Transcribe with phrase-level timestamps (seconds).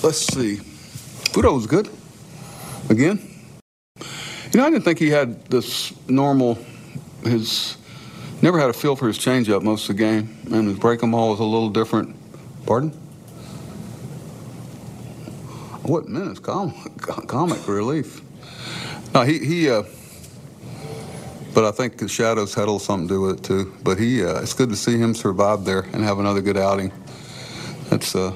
[0.00, 0.56] Let's see.
[1.32, 1.90] Butto was good.
[2.88, 3.20] Again.
[3.98, 6.56] You know, I didn't think he had this normal,
[7.24, 7.76] his,
[8.40, 10.38] never had a feel for his changeup most of the game.
[10.52, 12.16] And his breaking ball was a little different.
[12.64, 12.90] Pardon?
[15.82, 16.38] What minutes?
[16.38, 18.22] Com- comic relief.
[19.14, 19.82] No, he, he, uh,
[21.54, 23.74] but I think the shadows had a little something to do with it too.
[23.82, 26.92] But he, uh, it's good to see him survive there and have another good outing.
[27.90, 28.32] That's, uh,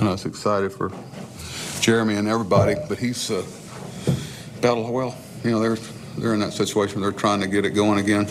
[0.00, 0.90] I was excited for
[1.80, 3.44] Jeremy and everybody, but he's uh,
[4.62, 5.14] battled well.
[5.44, 5.76] You know, they're
[6.16, 7.00] they're in that situation.
[7.00, 8.24] where They're trying to get it going again.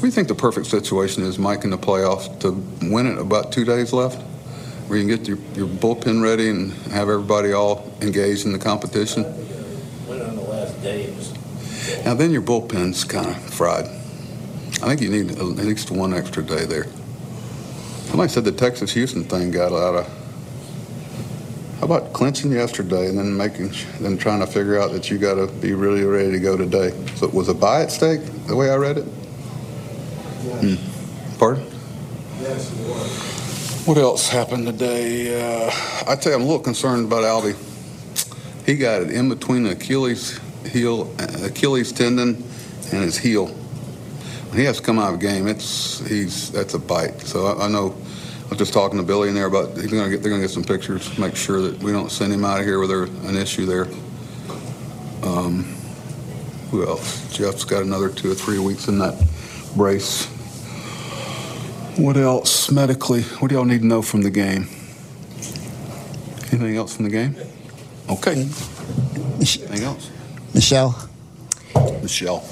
[0.00, 2.52] We think the perfect situation is, Mike, in the playoffs to
[2.88, 4.22] win it about two days left,
[4.86, 8.58] where you can get your, your bullpen ready and have everybody all engaged in the
[8.58, 9.24] competition?
[10.06, 11.12] Win on the last day.
[12.04, 13.86] Now then, your bullpen's kind of fried.
[13.86, 16.86] I think you need at least one extra day there.
[18.08, 20.06] Somebody said the Texas Houston thing got out of.
[21.78, 25.34] How about clinching yesterday and then making, then trying to figure out that you got
[25.34, 26.90] to be really ready to go today?
[27.16, 29.06] So it was a buy at stake, the way I read it.
[30.42, 30.80] Yes.
[30.80, 31.38] Hmm.
[31.38, 31.66] Pardon?
[32.40, 33.86] Yes, it was.
[33.86, 35.66] What else happened today?
[35.66, 35.70] Uh,
[36.08, 37.56] I tell you, I'm a little concerned about Albie.
[38.64, 41.14] He got it in between the Achilles heel,
[41.44, 42.42] Achilles tendon,
[42.90, 43.54] and his heel.
[44.54, 47.20] He has to come out of a game, it's he's that's a bite.
[47.22, 47.94] So I, I know.
[48.46, 50.50] I was just talking to Billy in there about he's gonna get they're gonna get
[50.50, 53.66] some pictures, make sure that we don't send him out of here with an issue
[53.66, 53.86] there.
[55.22, 55.64] Um,
[56.70, 57.30] who else?
[57.36, 59.22] Jeff's got another two or three weeks in that
[59.76, 60.26] brace.
[61.98, 63.22] What else medically?
[63.22, 64.68] What do y'all need to know from the game?
[66.52, 67.36] Anything else from the game?
[68.08, 68.32] Okay.
[68.32, 70.10] Anything else?
[70.54, 71.08] Michelle.
[72.00, 72.44] Michelle.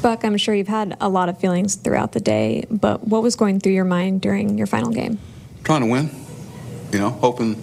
[0.00, 3.34] Buck, I'm sure you've had a lot of feelings throughout the day, but what was
[3.34, 5.18] going through your mind during your final game?
[5.64, 6.10] Trying to win.
[6.92, 7.56] You know, hoping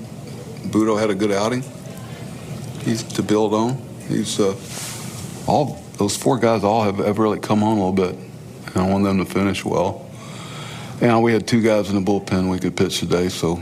[0.70, 1.64] Butto had a good outing.
[2.82, 3.82] He's to build on.
[4.10, 4.54] He's uh,
[5.48, 8.16] all those four guys all have, have really come on a little bit.
[8.68, 10.06] And I want them to finish well.
[11.02, 13.62] And we had two guys in the bullpen we could pitch today, so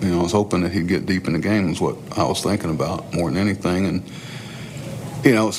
[0.00, 2.24] you know, I was hoping that he'd get deep in the game was what I
[2.24, 3.86] was thinking about more than anything.
[3.86, 4.10] And
[5.24, 5.50] you know,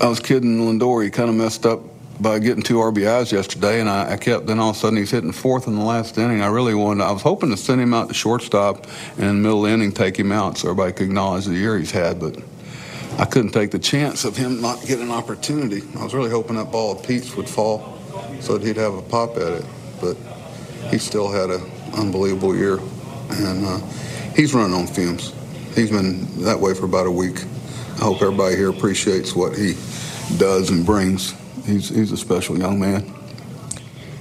[0.00, 1.04] I was kidding Lindor.
[1.04, 1.80] He kind of messed up
[2.20, 4.46] by getting two RBIs yesterday, and I, I, kept.
[4.46, 6.40] Then all of a sudden, he's hitting fourth in the last inning.
[6.40, 7.04] I really wanted.
[7.04, 8.86] I was hoping to send him out to shortstop
[9.18, 12.36] and middle inning take him out so everybody could acknowledge the year he's had, but.
[13.18, 15.82] I couldn't take the chance of him not getting an opportunity.
[15.98, 17.98] I was really hoping that ball of Pete's would fall
[18.40, 19.64] so that he'd have a pop at it,
[20.00, 20.16] but
[20.90, 22.78] he still had an unbelievable year,
[23.30, 23.78] and uh,
[24.34, 25.34] he's running on fumes.
[25.74, 27.44] He's been that way for about a week.
[27.96, 29.74] I hope everybody here appreciates what he
[30.36, 31.34] does and brings.
[31.64, 33.12] He's, he's a special young man.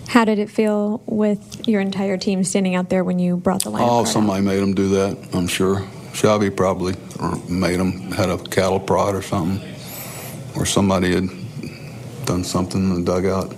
[0.08, 3.72] How did it feel with your entire team standing out there when you brought the
[3.72, 3.88] lineup?
[3.90, 4.46] Oh, somebody out?
[4.46, 5.88] made him do that, I'm sure.
[6.14, 6.96] Shabby probably
[7.48, 9.66] made him, had a cattle prod or something.
[10.58, 11.30] Or somebody had
[12.26, 13.56] done something in the dugout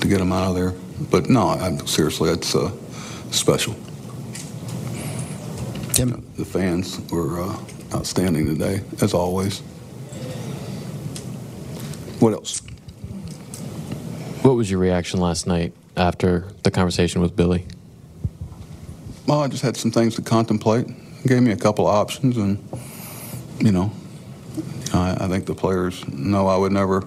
[0.00, 0.74] to get him out of there.
[1.10, 2.70] But no, I'm, seriously, it's uh,
[3.30, 3.74] special.
[5.94, 6.24] Tim?
[6.36, 7.56] The fans were uh,
[7.94, 9.60] outstanding today, as always.
[12.20, 12.60] What else?
[14.42, 17.66] What was your reaction last night after the conversation with Billy?
[19.26, 20.86] Well, I just had some things to contemplate.
[21.22, 22.58] He gave me a couple of options, and
[23.58, 23.92] you know,
[24.94, 27.04] I, I think the players know I would never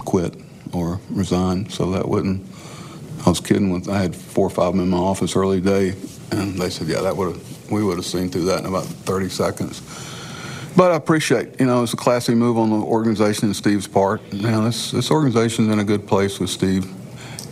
[0.00, 0.34] quit
[0.72, 2.44] or resign, so that wouldn't.
[3.24, 3.88] I was kidding with.
[3.88, 5.94] I had four or five of them in my office early day,
[6.30, 7.53] and they said, "Yeah, that would have.
[7.74, 9.82] We would have seen through that in about 30 seconds."
[10.76, 14.32] But I appreciate, you know, it's a classy move on the organization and Steve's part.
[14.32, 16.86] Know, this this organization's in a good place with Steve.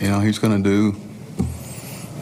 [0.00, 0.98] You know, he's going to do,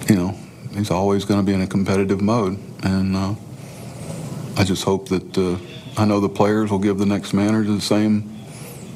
[0.08, 0.36] you know,
[0.74, 3.34] he's always going to be in a competitive mode, and uh,
[4.58, 5.56] I just hope that uh,
[5.96, 8.36] I know the players will give the next manager the same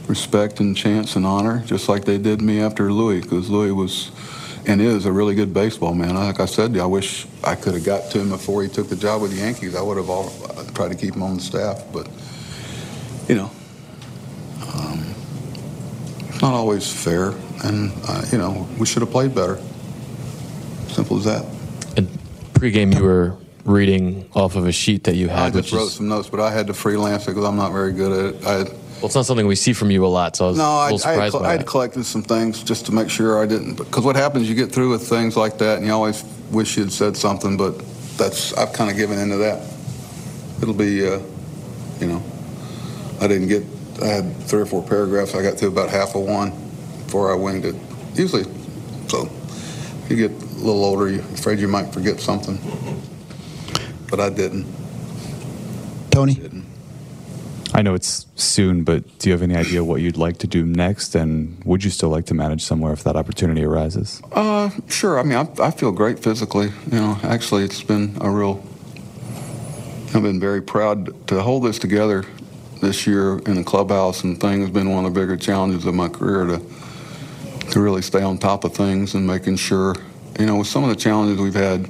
[0.06, 4.10] respect and chance and honor, just like they did me after Luis, because Luis was
[4.66, 6.14] and is a really good baseball man.
[6.14, 8.96] Like I said, I wish I could have got to him before he took the
[8.96, 9.74] job with the Yankees.
[9.74, 10.30] I would have all,
[10.74, 12.08] tried to keep him on the staff, but
[13.28, 13.50] you know,
[14.74, 15.14] um,
[16.28, 17.32] it's not always fair,
[17.64, 19.60] and uh, you know, we should have played better.
[20.88, 21.44] Simple as that.
[21.96, 22.08] And
[22.54, 25.38] pregame, you were reading off of a sheet that you had.
[25.38, 27.56] I just which wrote is some notes, but I had to freelance it because I'm
[27.56, 28.46] not very good at it.
[28.46, 30.34] I well, it's not something we see from you a lot.
[30.34, 31.66] So I was no, a I, little I, had, surprised col- by I had that.
[31.66, 33.74] collected some things just to make sure I didn't.
[33.74, 36.90] Because what happens, you get through with things like that, and you always wish you'd
[36.90, 37.58] said something.
[37.58, 37.78] But
[38.16, 39.60] that's I've kind of given into that.
[40.62, 41.20] It'll be, uh,
[42.00, 42.22] you know,
[43.20, 43.62] I didn't get.
[44.00, 45.34] I had three or four paragraphs.
[45.34, 46.52] I got through about half of one
[47.04, 47.74] before I winged it.
[48.14, 48.44] Usually,
[49.08, 49.28] so
[50.08, 52.58] you get a little older, you're afraid you might forget something.
[54.08, 54.64] But I didn't.
[56.10, 56.53] Tony?
[57.76, 60.64] I know it's soon, but do you have any idea what you'd like to do
[60.64, 61.16] next?
[61.16, 64.22] And would you still like to manage somewhere if that opportunity arises?
[64.30, 65.18] Uh, sure.
[65.18, 66.66] I mean, I, I feel great physically.
[66.92, 68.64] You know, actually, it's been a real.
[70.14, 72.24] I've been very proud to hold this together
[72.80, 75.94] this year in the clubhouse and thing has been one of the bigger challenges of
[75.94, 76.62] my career to
[77.70, 79.96] to really stay on top of things and making sure,
[80.38, 81.88] you know, with some of the challenges we've had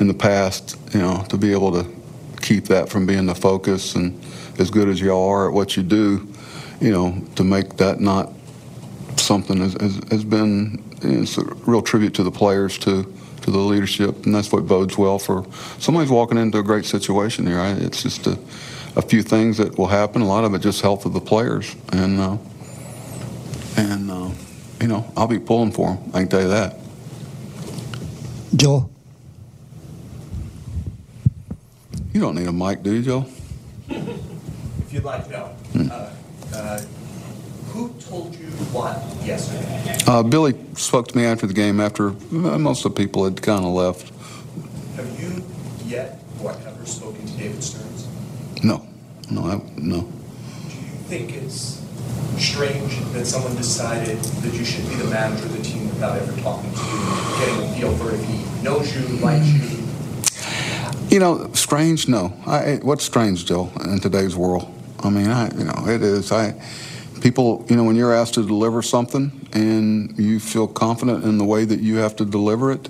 [0.00, 2.01] in the past, you know, to be able to
[2.42, 4.20] keep that from being the focus and
[4.58, 6.28] as good as y'all are at what you do,
[6.80, 8.30] you know, to make that not
[9.16, 13.12] something has, has, has been it's a real tribute to the players to
[13.42, 14.24] to the leadership.
[14.24, 15.44] And that's what bodes well for
[15.78, 17.58] somebody's walking into a great situation here.
[17.58, 18.38] I, it's just a,
[18.94, 21.74] a few things that will happen a lot of it just health of the players.
[21.92, 22.36] And uh,
[23.76, 24.30] and uh,
[24.80, 26.78] you know I'll be pulling for them I can tell you that.
[28.54, 28.91] Joel?
[32.12, 33.26] You don't need a mic do you Joe
[33.88, 35.50] If you'd like, no.
[35.90, 36.10] Uh,
[36.54, 36.80] uh,
[37.72, 39.96] Who told you what yesterday?
[40.06, 43.40] uh, Billy spoke to me after the game after uh, most of the people had
[43.40, 44.12] kind of left
[44.96, 45.42] Have you
[45.86, 48.06] yet or ever spoken to David Stearns?
[48.62, 48.86] no
[49.30, 50.06] no I, no Do
[50.76, 51.80] you think it's
[52.38, 56.32] strange that someone decided that you should be the manager of the team without ever
[56.40, 59.71] talking to you, getting a feel for if he knows you, likes you?
[61.12, 62.08] You know, strange?
[62.08, 62.32] No.
[62.46, 64.66] I, what's strange, Joe, in today's world?
[65.00, 66.32] I mean, I, you know, it is.
[66.32, 66.54] I,
[67.20, 71.44] people, you know, when you're asked to deliver something and you feel confident in the
[71.44, 72.88] way that you have to deliver it,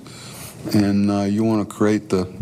[0.72, 2.32] and uh, you want to create the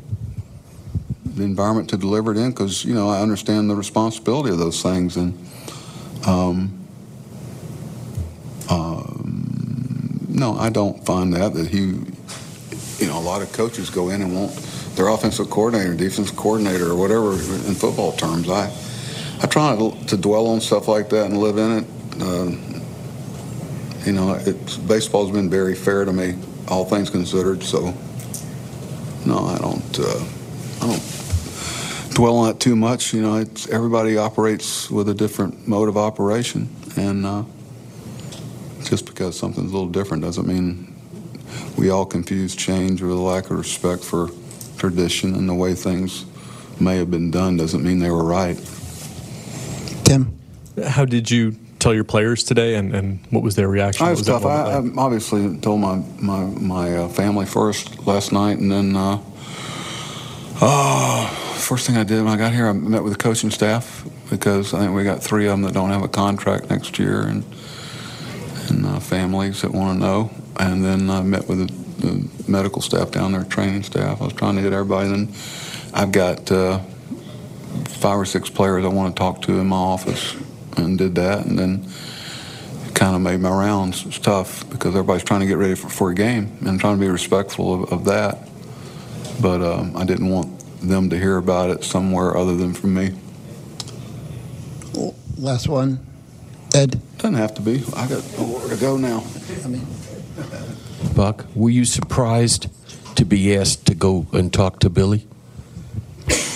[1.24, 4.82] the environment to deliver it in, because you know, I understand the responsibility of those
[4.82, 5.32] things, and
[6.26, 6.78] um,
[8.68, 12.02] um, no, I don't find that that he,
[13.02, 14.52] you know, a lot of coaches go in and won't
[14.94, 18.48] their offensive coordinator, defensive coordinator, or whatever in football terms.
[18.48, 18.70] I
[19.42, 21.84] I try not to, dwell on stuff like that and live in it.
[22.20, 22.50] Uh,
[24.04, 24.38] you know,
[24.86, 26.36] baseball's been very fair to me,
[26.68, 27.62] all things considered.
[27.62, 27.94] So,
[29.24, 29.98] no, I don't.
[29.98, 30.24] Uh,
[30.82, 33.14] I don't dwell on it too much.
[33.14, 37.44] You know, everybody operates with a different mode of operation, and uh,
[38.82, 40.94] just because something's a little different doesn't mean
[41.78, 44.28] we all confuse change with a lack of respect for
[44.80, 46.24] tradition and the way things
[46.80, 48.56] may have been done doesn't mean they were right.
[50.04, 50.36] Tim?
[50.84, 54.06] How did you tell your players today, and, and what was their reaction?
[54.06, 54.44] I What was tough.
[54.44, 54.96] I, like?
[54.96, 59.20] I obviously told my my my uh, family first last night, and then uh,
[60.60, 61.26] uh,
[61.56, 64.72] first thing I did when I got here, I met with the coaching staff because
[64.72, 67.44] I think we got three of them that don't have a contract next year, and
[68.68, 71.68] and uh, families that want to know, and then I met with
[72.00, 74.20] the, medical staff down there, training staff.
[74.20, 75.08] I was trying to get everybody.
[75.08, 75.32] Then
[75.94, 76.78] I've got uh,
[77.88, 80.34] five or six players I want to talk to in my office,
[80.76, 81.86] and did that, and then
[82.94, 84.04] kind of made my rounds.
[84.04, 87.00] It's tough because everybody's trying to get ready for, for a game and trying to
[87.00, 88.48] be respectful of, of that.
[89.40, 93.12] But um, I didn't want them to hear about it somewhere other than from me.
[95.38, 95.98] Last one.
[96.74, 97.00] Ed?
[97.16, 97.82] Doesn't have to be.
[97.96, 99.24] I got nowhere to go now.
[99.64, 99.86] I mean,
[101.14, 102.68] Buck, were you surprised
[103.16, 105.26] to be asked to go and talk to Billy?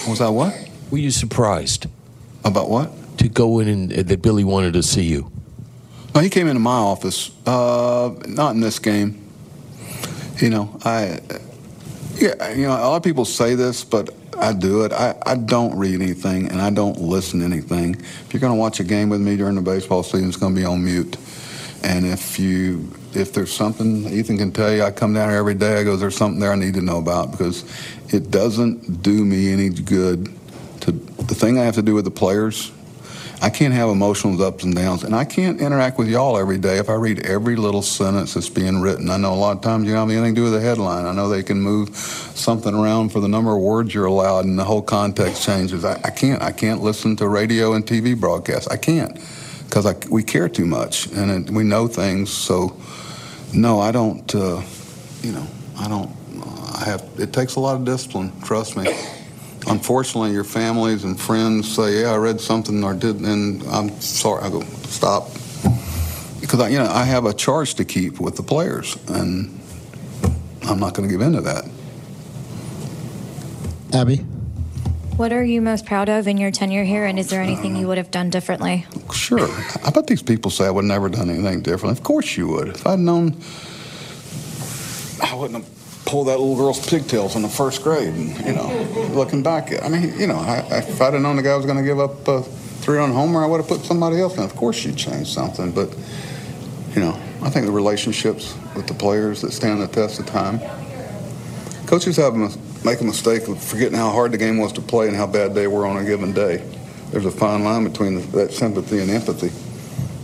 [0.08, 0.54] Was I what?
[0.90, 1.86] Were you surprised?
[2.44, 3.18] About what?
[3.18, 5.30] To go in and uh, that Billy wanted to see you.
[6.14, 7.30] No, he came into my office.
[7.46, 9.22] Uh, not in this game.
[10.38, 11.20] You know, I.
[12.16, 14.92] Yeah, you know, a lot of people say this, but I do it.
[14.92, 17.96] I, I don't read anything and I don't listen to anything.
[17.96, 20.54] If you're going to watch a game with me during the baseball season, it's going
[20.54, 21.16] to be on mute.
[21.82, 25.54] And if you if there's something Ethan can tell you, I come down here every
[25.54, 25.80] day.
[25.80, 27.64] I go, there's something there I need to know about because
[28.12, 30.32] it doesn't do me any good.
[30.82, 32.70] To the thing I have to do with the players,
[33.40, 36.78] I can't have emotional ups and downs, and I can't interact with y'all every day
[36.78, 39.10] if I read every little sentence that's being written.
[39.10, 41.06] I know a lot of times you don't have anything to do with the headline.
[41.06, 44.58] I know they can move something around for the number of words you're allowed, and
[44.58, 45.84] the whole context changes.
[45.84, 46.42] I, I can't.
[46.42, 48.68] I can't listen to radio and TV broadcasts.
[48.68, 49.18] I can't
[49.74, 52.30] because we care too much and it, we know things.
[52.30, 52.76] So,
[53.52, 54.32] no, I don't.
[54.32, 54.62] Uh,
[55.20, 56.10] you know, I don't.
[56.76, 57.04] I have.
[57.18, 58.32] It takes a lot of discipline.
[58.42, 58.86] Trust me.
[59.66, 64.44] Unfortunately, your families and friends say, "Yeah, I read something or did," and I'm sorry.
[64.44, 65.30] I go, "Stop,"
[66.40, 69.60] because I, you know I have a charge to keep with the players, and
[70.68, 71.64] I'm not going to give in to that.
[73.92, 74.24] Abby.
[75.16, 77.86] What are you most proud of in your tenure here, and is there anything you
[77.86, 78.84] would have done differently?
[79.12, 79.48] Sure.
[79.84, 81.96] I bet these people say I would never done anything different.
[81.96, 82.66] Of course you would.
[82.66, 83.36] If I'd known,
[85.22, 88.08] I wouldn't have pulled that little girl's pigtails in the first grade.
[88.08, 88.66] And, you know,
[89.14, 91.78] looking back, I mean, you know, I, if I'd have known the guy was going
[91.78, 94.42] to give up a three on homer, I would have put somebody else in.
[94.42, 95.96] Of course you'd change something, but
[96.92, 100.58] you know, I think the relationships with the players that stand the test of time.
[101.86, 102.50] Coaches have a,
[102.84, 105.54] make a mistake of forgetting how hard the game was to play and how bad
[105.54, 106.58] they were on a given day.
[107.10, 109.50] There's a fine line between that sympathy and empathy.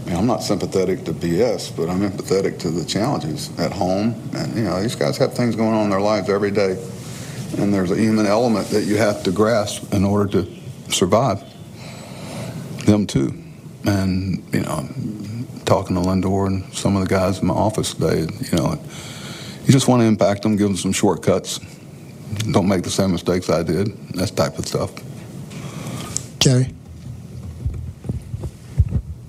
[0.04, 4.14] I mean, I'm not sympathetic to BS, but I'm empathetic to the challenges at home.
[4.34, 6.72] And, you know, these guys have things going on in their lives every day.
[7.58, 11.42] And there's a human element that you have to grasp in order to survive.
[12.86, 13.34] Them too.
[13.84, 14.88] And, you know,
[15.64, 18.80] talking to Lindor and some of the guys in my office today, you know,
[19.64, 21.60] you just want to impact them, give them some shortcuts.
[22.52, 23.96] Don't make the same mistakes I did.
[24.14, 24.90] That type of stuff.
[26.38, 26.74] Jerry.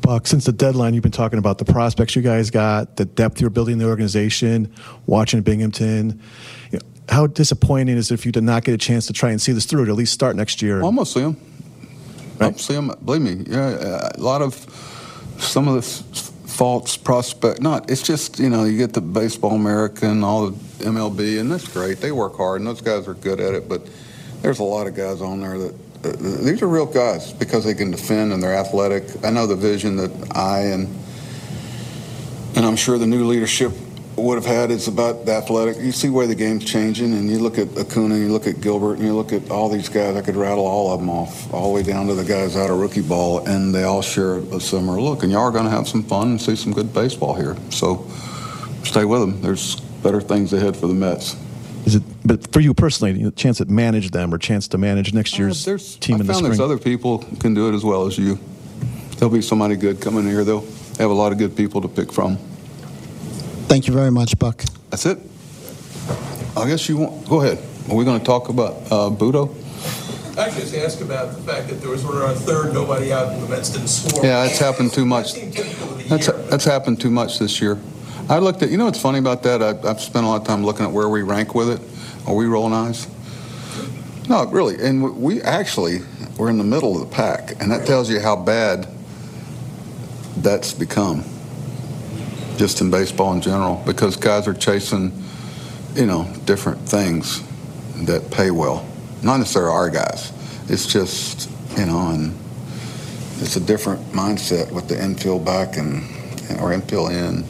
[0.01, 3.39] Buck, since the deadline, you've been talking about the prospects you guys got, the depth
[3.39, 4.73] you're building in the organization,
[5.05, 6.19] watching Binghamton.
[6.71, 9.29] You know, how disappointing is it if you did not get a chance to try
[9.29, 10.79] and see this through to at least start next year?
[10.79, 11.37] Well, I'm gonna see them.
[12.39, 12.53] Right.
[12.53, 12.91] I'll see them.
[13.05, 14.55] Believe me, yeah, a lot of
[15.37, 15.81] some of the
[16.47, 17.61] false prospect.
[17.61, 17.89] Not.
[17.89, 21.99] It's just you know you get the baseball American, all the MLB, and that's great.
[21.99, 23.69] They work hard, and those guys are good at it.
[23.69, 23.87] But
[24.41, 25.73] there's a lot of guys on there that
[26.03, 26.11] uh,
[26.43, 29.23] these are real guys because they can defend and they're athletic.
[29.23, 30.87] I know the vision that I and
[32.55, 33.71] and I'm sure the new leadership
[34.17, 35.77] would have had is about the athletic.
[35.77, 38.95] You see where the game's changing, and you look at Acuna, you look at Gilbert,
[38.95, 40.15] and you look at all these guys.
[40.15, 42.69] I could rattle all of them off, all the way down to the guys out
[42.69, 45.23] of rookie ball, and they all share a similar look.
[45.23, 47.55] And y'all are going to have some fun and see some good baseball here.
[47.69, 48.05] So
[48.83, 49.41] stay with them.
[49.41, 51.35] There's better things ahead for the Mets.
[51.85, 55.13] Is it, but for you personally, a chance to manage them or chance to manage
[55.13, 56.51] next year's uh, team I in the found spring?
[56.51, 58.37] there's other people can do it as well as you.
[59.17, 60.43] There'll be somebody good coming here.
[60.43, 60.65] They'll
[60.99, 62.37] have a lot of good people to pick from.
[63.67, 64.63] Thank you very much, Buck.
[64.89, 65.17] That's it.
[66.55, 67.27] I guess you want.
[67.27, 67.57] Go ahead.
[67.89, 69.55] Are we going to talk about uh, Butto?
[70.37, 73.41] I just asked about the fact that there was order on third, nobody out, and
[73.43, 74.23] the Mets didn't score.
[74.23, 75.33] Yeah, that's happened too much.
[75.33, 76.37] That seemed typical of the That's year.
[76.49, 77.77] that's happened too much this year.
[78.31, 78.71] I looked at.
[78.71, 79.61] You know what's funny about that?
[79.61, 81.81] I, I've spent a lot of time looking at where we rank with it.
[82.25, 83.05] Are we rolling eyes?
[84.29, 84.81] No, really.
[84.81, 85.99] And we actually
[86.37, 88.87] we're in the middle of the pack, and that tells you how bad
[90.37, 91.25] that's become.
[92.55, 95.11] Just in baseball in general, because guys are chasing,
[95.93, 97.43] you know, different things
[98.05, 98.87] that pay well.
[99.21, 100.31] Not necessarily our guys.
[100.69, 102.33] It's just, you know, and
[103.41, 106.07] it's a different mindset with the infield back and
[106.61, 107.43] or infield in.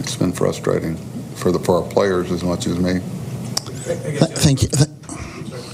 [0.00, 0.96] It's been frustrating
[1.36, 2.92] for the for our players as much as me.
[2.92, 4.68] I guess Th- thank you.
[4.68, 4.88] Th-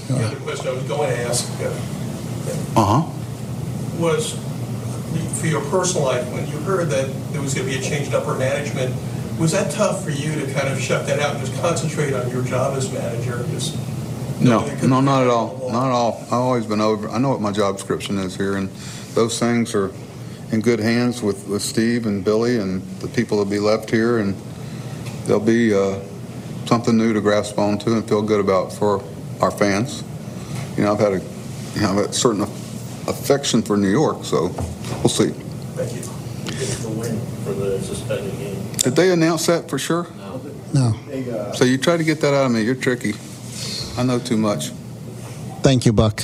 [0.07, 3.99] The other question I was going to ask uh, Uh huh.
[3.99, 4.33] was,
[5.39, 8.07] for your personal life, when you heard that there was going to be a change
[8.07, 8.93] in upper management,
[9.39, 12.29] was that tough for you to kind of shut that out and just concentrate on
[12.29, 13.45] your job as manager?
[13.51, 13.77] Just
[14.41, 15.69] No, no, not at all.
[15.71, 16.19] Not at all.
[16.27, 17.07] I've always been over.
[17.09, 18.69] I know what my job description is here, and
[19.13, 19.91] those things are
[20.51, 23.89] in good hands with, with Steve and Billy and the people that will be left
[23.89, 24.35] here, and
[25.25, 25.99] there'll be uh,
[26.65, 29.03] something new to grasp onto and feel good about for
[29.41, 30.03] our fans.
[30.77, 31.21] You know, I've had a,
[31.75, 34.49] you know, a certain affection for New York, so
[34.99, 35.29] we'll see.
[35.75, 36.11] Thank you.
[36.59, 38.63] It's the win for the suspended game.
[38.77, 40.07] Did they announce that for sure?
[40.73, 40.93] No.
[41.55, 42.61] So you try to get that out of me.
[42.61, 43.13] You're tricky.
[43.97, 44.69] I know too much.
[45.61, 46.23] Thank you, Buck.